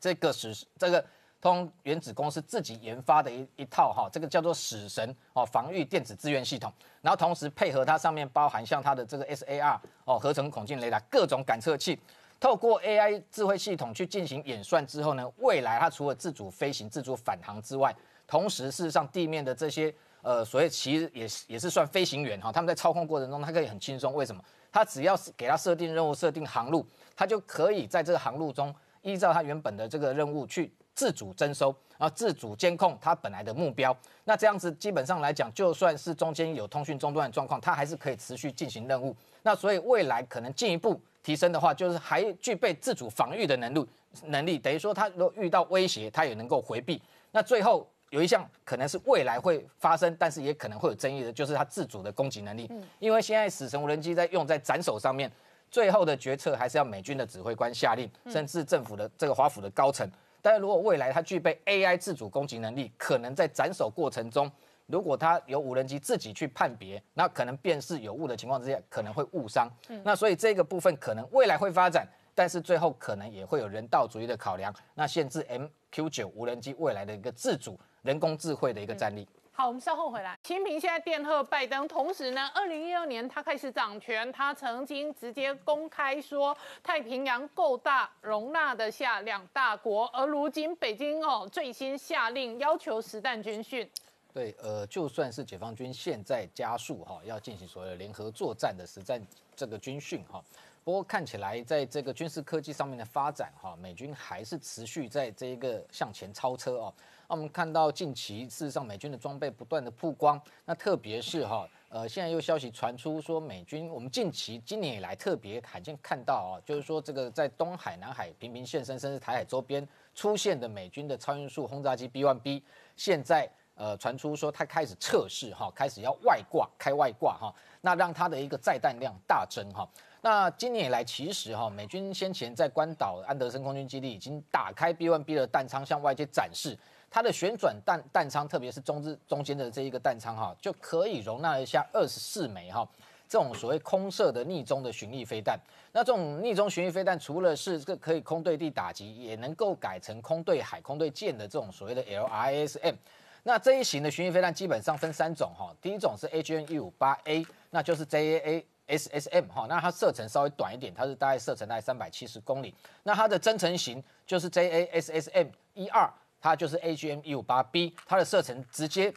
[0.00, 1.04] 这个使这个。
[1.40, 11.98] 通原子公司自己研发的一一套哈，这个叫做死神哦防御电子资源系统，然后同时配合它上面包含像它的这个 SAR 哦合成孔径雷达各种感测器，
[12.40, 17.94] 透过 AI 智慧系统去进行演算之后呢，未来它除了自主飞行、自主返航之外，
[18.26, 24.42] 同时事实上地面的这些呃所谓其实也也是算飞行员哈，他们在操控过程中它可以很轻松，为什么？
[24.72, 30.72] 它只要是给它设定任务、设定航路，它就可以在这个航路中依照它原本的这个任务去。
[30.98, 33.96] 自主征收，然后自主监控它本来的目标。
[34.24, 39.14] 那这样子基本上来讲，就算是中间有通讯中断的状况，它还是可以持续进行任务。
[39.44, 43.88] 那所以未来可能进一步提升的话，就是还具备自主防御的能力。
[44.24, 47.00] 能力等于说，它如果遇到威胁，它也能够回避。
[47.30, 52.68] 那最后有一项可能是未来会发生，但是也可能会有争议的，就是它自主的攻击能力。
[52.98, 55.30] 因为现在死神无人机在用在斩首上面，
[55.70, 60.10] 最后的决策还是要美军的指挥官下令，甚至政府的这个华府的高层。
[60.48, 64.50] 但是如果未来它具备 AI 自主攻击能力，可能在斩首过程中，
[64.86, 69.70] 如果它由无人机自己去判别，那可能辨识有误的情况之下，可能会误伤。
[70.02, 79.28] 那所以这个部分可能未来会发展，但是最后可能也会有人道主义的考量，那限制 MQ 九无人机未来的一个自主人工智慧的一个战力。
[79.60, 80.38] 好，我们稍后回来。
[80.44, 90.06] 习近平现在电贺拜登，同时呢，二零一二年他开始掌权，他曾经直接公开说太平洋够大，容纳得下两大国。
[90.12, 93.90] 而如今北京哦，最新下令要求实弹军训。
[94.32, 99.20] 对，呃，就算是解放军现在加速哈，要进行所谓的联合作战的实战
[99.56, 100.40] 这个军训哈。
[100.84, 106.94] 不过看起来，在这个军事科技上面的发展，哈，美军还是持续在这一个向前超车哦。
[107.30, 122.62] 那我们看到近期事实上美军的装备不断的曝光，那特别是哈，呃，现在又消息传出说美军，我们近期今年以来特别罕见看到啊，就是说这个在东海、南海频频现身，甚至台海周边出现的美军的超音速轰炸机 B1B，
[122.96, 129.86] 现在呃传出说它开始测试哈，开始要外挂开外挂哈，那让它的一个载弹量大增哈。
[130.22, 136.76] 那今年以来，其实哈，美军先前在关岛安德森空军基地已经打开 B1B 的弹仓，向外界展示
[137.10, 142.88] 它的旋转弹弹仓，特别是中之中间的这一个弹仓哈，就可以容纳一下二十四枚哈
[143.28, 145.58] 这种所谓空射的逆中的巡弋飞弹。
[145.92, 152.94] 那这种逆中巡弋飞弹，除了是这个可以空对地打击，也能够改成空对海、空对舰的这种所谓的 L I S M。
[153.42, 158.64] 那这一型的巡弋飞弹基本上分三种哈，第一种是 AGN-158A，那就是 JAA。
[158.90, 162.74] S S M 哈，那它射程稍微短一点，它是大概射程大概三百七十公里。
[163.02, 169.12] 那它的增程型就是 J A S S M 一二，它就是 A G M 一五八 B，它的射程直接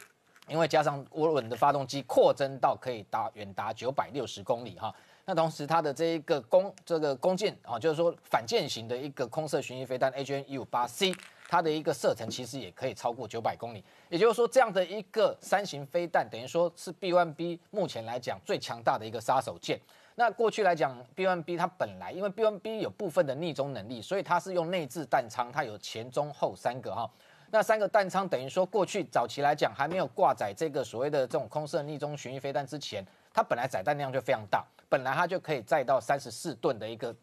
[0.48, 4.94] 因为加上涡轮的发动机扩增到可以达远达九百六十公里哈。
[5.24, 11.14] 那同时它的这一个弓这个弓箭啊，就是说反舰型的一个空射巡弋飞弹 A G M 一五八 C。
[11.48, 19.78] 它的一个射程其实也可以超过九百公里，也就是说，这样的一个三型飞弹，等于说是 B1B 目前来讲最强大的一个杀手锏。
[20.14, 27.10] 那过去来讲，B1B 它本来因为 B1B 有部分的逆中能力，所以它是用内置弹仓，它有前中后三个哈。
[27.50, 37.14] 那三个弹仓等于说过去早期来讲还没有挂载这个所谓的这种空射逆中巡弋飞弹之前，它本来载弹量就非常大，本来它就可以载到三十四吨的一个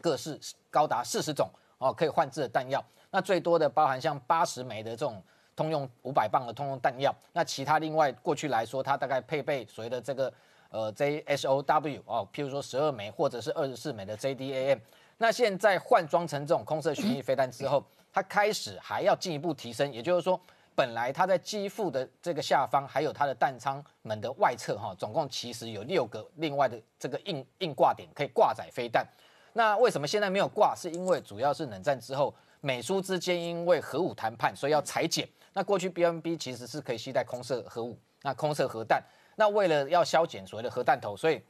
[0.00, 0.38] 各式
[0.70, 2.84] 高达四十种哦可以换置的弹药。
[3.10, 5.22] 那最多的包含像八十枚的这种
[5.54, 10.32] 通用五百磅的通用弹药，那其他另外过去来说，它大概配备所谓的这个
[10.70, 14.78] 呃 JSOW 哦，譬如说十二枚或者是二十四枚的 JDAM。
[15.18, 20.40] 那现在换装成这种空射巡弋飞弹之后，它开始还要进一步提升，也就是说，
[20.74, 29.06] 本来它在机腹的这个下方，还有它的弹仓门的外侧哈，总共其实有六个另外的这个硬硬挂点可以挂载飞弹。
[29.52, 30.74] 那为什么现在没有挂？
[30.76, 32.34] 是因为主要是冷战之后。
[32.62, 35.28] 美苏之间因为核武谈判，所以要裁减。
[35.52, 39.00] 那过去 B M B 其实是可以携带空射核武，那空射核弹。
[39.36, 41.40] 那为了要削减所谓的核弹头，所以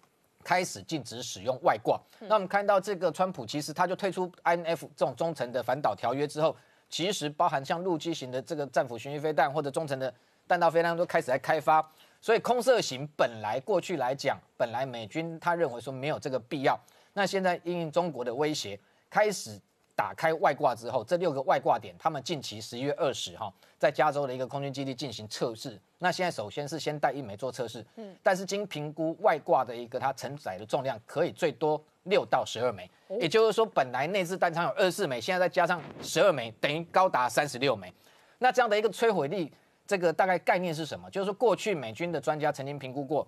[0.45, 1.99] 开始禁止使用外挂。
[2.21, 6.55] 那我们看到这个川普其实他就退出 INF 这种中程的反导条约之后，
[6.91, 10.13] 其实包含像陆基型的这个战斧巡弋飞弹或者中程的
[10.47, 11.91] 弹道飞弹都开始在开发。
[12.21, 16.79] 所以空射型本来过去来讲，本来美军他认为说没有这个必要。
[17.15, 18.79] 那现在因为中国的威胁，
[19.09, 19.59] 开始。
[19.97, 25.81] 打开外挂之后，这六个外挂点，他们近期十一月二十号，在加州的一个空军基地进行测试。
[25.99, 32.89] 那现在首先是先带一枚做测试，嗯，但是经评估外挂的一个它承载的重量可以最多六到十二枚，
[33.19, 37.91] 也就是说本来内置弹仓有二十四枚，现在再加上十二枚，等于高达三十六枚。
[38.39, 39.51] 那这样的一个摧毁力，
[39.87, 41.11] 这个大概概念是什么？
[41.11, 43.27] 就是说过去美军的专家曾经评估过，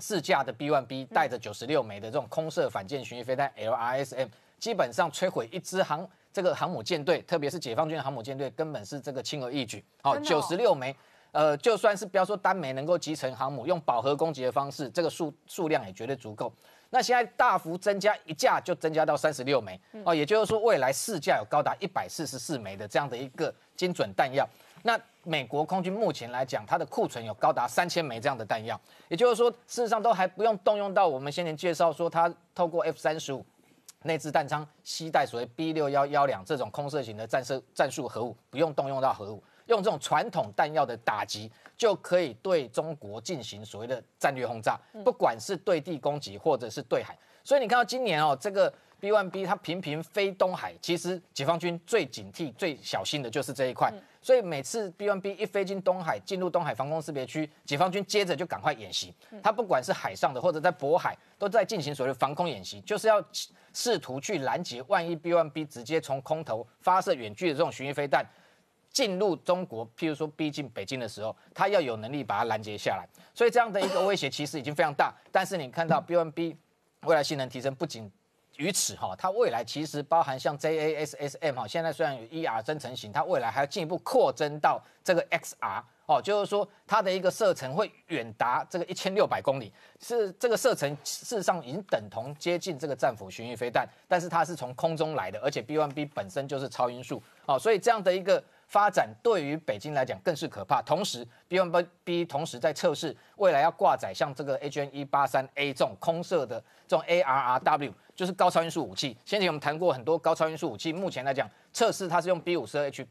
[0.00, 4.28] 四架的 B1B 带着九十六枚的这种空射反舰巡弋飞弹 LRSM。
[4.58, 9.84] 基本上摧毁一支航这个航母舰队，特别是解放军航母舰队，根本是这个轻而易举。
[10.02, 10.94] 好，九十六枚，
[11.32, 16.52] 呃，就算是不要说单枚能够集成航母，用饱和攻击的方式，这个数数量也绝对足够。
[16.90, 19.78] 那现在大幅增加一架，就增加到三十六枚。
[20.04, 24.48] 哦，也就是说未来四架有高达一百四十四枚的这样的一个精准弹药。
[24.82, 33.44] 那美国空军目前来讲，它的库存有高达三千枚这样的弹药，也就是说事实上都还不用动用到我们先前介绍说它透过 F 三十五。
[34.04, 47.18] 内置弹仓携带所谓 B 六幺幺两这种空射型的战射战术核武，不用动用到核武，用这种传统弹药的打击，就可以对中国进行所谓的战略轰炸，不管是对地攻击或者是对海。
[47.42, 53.92] 所以你看到今年哦，这个 B one B 它频频飞东海，其实解放军最警惕、最小心的就是这一块。
[54.20, 59.14] 所以每次 B1B 一飞进东海，进入东海防空识别区，解放军接着就赶快演习。
[59.42, 63.24] 他不管是海上的或者在渤海，都在进行所谓的防空演习，就是要。
[63.74, 68.26] 试图去拦截，万一 B1B 直接从空投发射远距的这种巡弋飞弹
[68.90, 73.06] 进入中国，譬如说逼近北京的时候，他要有能力把它拦截下来。
[73.32, 75.14] 所以这样的一个威胁其实已经非常大。
[75.30, 76.56] 但是你看到 B1B
[77.02, 78.10] 未来性能提升，不仅
[78.58, 85.82] 于此哈，它未来其实包含像 JASSM 哈，现在虽然有 ER 增程型，它未来还要进一步扩增到这个 XR。
[86.06, 100.80] 哦，就是说它的一个射程会远达这个一千六百公里，是这个射程事实上已经等同接近这个战斧巡弋飞弹，但是它是从空中来的，而且 B1B 本身就是超音速，哦，所以这样的一个发展对于北京来讲更是可怕。
[100.80, 109.16] 同时，B1B 同时在测试未来要挂载像这个 HN183A 这种空射的这种 ARRW，就是高超音速武器。
[109.24, 113.06] 先前我们谈过很多高超音速武器，目前来讲测试它是用 B52H。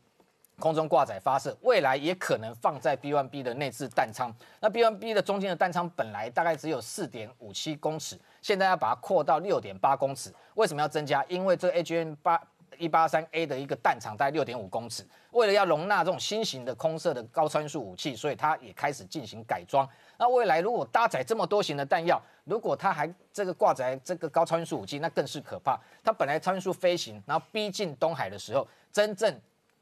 [0.60, 4.34] 空中挂载发射，未来也可能放在 B1B 的内置弹仓。
[4.60, 10.34] 那 B1B 的中间的弹仓本来大概只有四点五七公尺，现在要把它扩到六点八公尺。
[10.56, 11.24] 为什么要增加？
[11.30, 12.42] 因为这 AGN 八
[12.80, 19.88] 一八三 A 的一个弹场在六点五公尺，为了要容纳这种新型的空射的高超音速武器，所以它也开始进行改装。
[20.18, 25.78] 那未来如果搭载这么多型的弹药，如果它还这个挂载这个高超音速武器，那更是可怕。
[26.02, 29.38] 它本来超音速飞行，然后逼近东海的时候，真正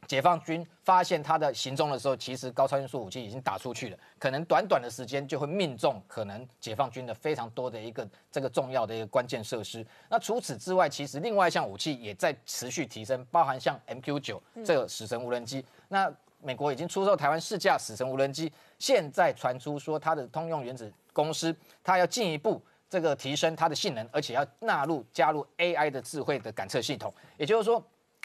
[0.07, 9.85] 解放军发现他的行踪的时候，其实高超音速武器已经打出去了，可能短短的时间就会命中可能解放军的非常多的一个这个重要的一个关键设施。
[10.09, 15.63] 那除此之外，其实另外一项武器也在持续提升，包含像 MQ 九这个死神无人机。
[15.87, 16.11] 那
[16.41, 27.81] 美国已经出售台湾试驾死神无人机，现在传出说它的通用原子公司，它要进一步这个提升它的性能，而且要纳入加入 AI 的智慧的感测系统，也就是说。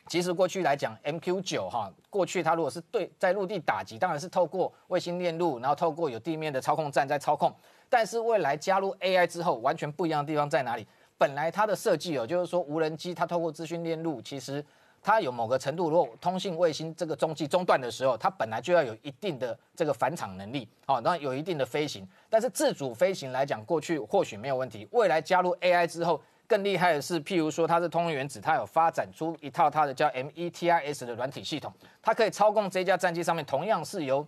[0.08, 7.54] 其实过去来讲，MQ 九哈，过去它如果是对在陆地打击，当然是透过卫星链路，然后透过有地面的操控站在操控。
[7.88, 10.86] 但是未来加入 AI 之后，完全不一样的地方在哪里？
[11.18, 14.64] 本来它的设计哦，就是说无人机它透过资讯链路，其实
[15.02, 22.06] 它有某个程度，如果通信卫星这个中继中断的时候，它本来就要有一定的这个返场能力，好，那有一定的飞行。
[22.28, 26.20] 但是自主飞行来讲，过去或许没有问题，未来加入 AI 之后。
[26.50, 31.72] 更厉害的是，譬如说它是通用原子，它有发展出一套它的叫 METIS 的软体系统，
[32.02, 34.26] 它可以操控这架战机上面同样是由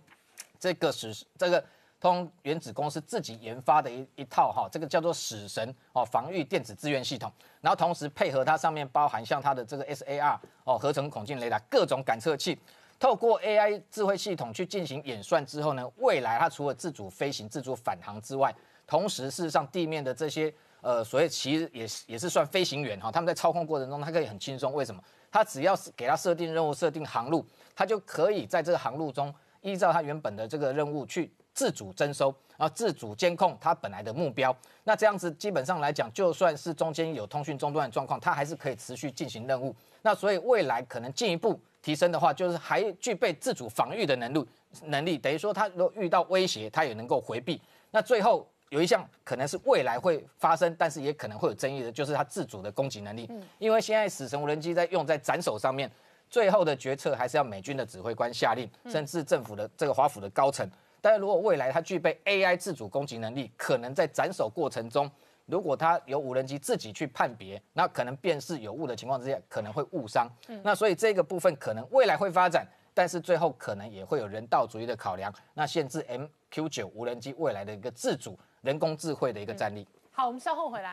[0.57, 1.61] 这个使这个
[2.03, 7.31] 通原子公司自己研发的一一套哈，这个叫做死神哦防御电子资源系统，
[7.61, 12.59] 然后同时配合它上面包含像它的这个 SAR 哦合成孔径雷达各种感测器，
[12.99, 18.53] 透过 AI 智慧系统去进行演算之后呢，未来它除了自主飞行、自主返航之外，
[18.85, 20.53] 同时事实上地面的这些。
[20.81, 24.73] 呃，所谓其实也是也是算飞行员哈，他们在操控过程中，他可以很轻松。
[24.73, 25.01] 为什么？
[25.31, 34.55] 他只要是给他设定任务、设定航路，他就可以在这个航路中，依照他原本的这个任务去自主征收，然后自主监控它本来的目标。
[34.83, 39.75] 那这样子基本上来讲，就算是中间有通讯中断的状况，它还是可以持续进行任务。
[40.01, 44.47] 那所以未来可能进一步提升的话，就是还具备自主防御的能力，
[44.83, 47.61] 能力等于说它如果遇到威胁，它也能够回避。
[47.91, 48.47] 那最后。
[48.69, 53.27] 有一项可能是未来会发生，但是也可能会有争议的，就是它自主的攻击能力。
[53.29, 55.87] 嗯，因为现在死神无人机在用在斩首上面，
[56.27, 60.67] 最后的决策还是要美军的指挥官下令，甚至政府的这个华府的高层。
[61.03, 65.11] 但是如果未来它具备 AI 自主攻击能力，可能在斩首过程中
[65.45, 70.25] 如果它由无人机自己去判别，那可能辨识有误的情况之下，可能会误伤。
[70.47, 79.85] 嗯那所以这个部分可能未来会发展，但是最后可能也会有人道主义的考量，那限制 MQ 九无人机未来的一个自主人工智慧的一个战力。
[80.09, 80.91] 好，我们稍后回来。